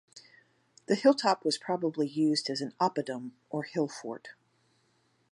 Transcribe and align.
The 0.87 0.95
hilltop 0.95 1.45
was 1.45 1.59
probably 1.59 2.07
used 2.07 2.49
as 2.49 2.59
an 2.59 2.73
"oppidum" 2.79 3.33
or 3.51 3.61
hill 3.61 3.87
fort. 3.87 4.29